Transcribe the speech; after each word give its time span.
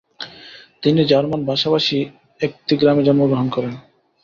তিনি 0.83 1.01
জার্মান 1.05 1.41
ভাষাভাষী 1.45 1.99
একতি 2.41 2.73
গ্রামে 2.77 3.01
জন্মগ্রহণ 3.03 3.47
করেন। 3.49 3.73